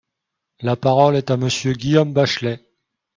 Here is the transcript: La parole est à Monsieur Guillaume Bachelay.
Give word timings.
La 0.61 0.75
parole 0.75 1.15
est 1.15 1.29
à 1.29 1.37
Monsieur 1.37 1.73
Guillaume 1.73 2.11
Bachelay. 2.11 2.59